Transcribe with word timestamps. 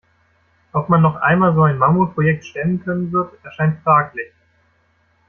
Ob 0.73 0.89
man 0.89 1.03
noch 1.03 1.17
einmal 1.17 1.53
so 1.53 1.61
ein 1.61 1.77
Mammutprojekt 1.77 2.43
stemmen 2.43 2.81
können 2.83 3.11
wird, 3.11 3.33
erscheint 3.45 3.83
fraglich. 3.83 4.31